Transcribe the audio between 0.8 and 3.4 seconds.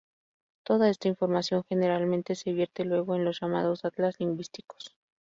esta información generalmente se vierte luego en los